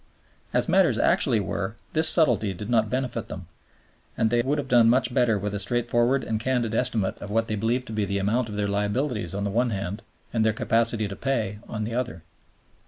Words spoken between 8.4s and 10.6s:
of their liabilities on the one hand, and their